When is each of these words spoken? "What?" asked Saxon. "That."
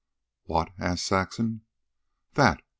"What?" 0.45 0.71
asked 0.79 1.05
Saxon. 1.05 1.61
"That." 2.33 2.63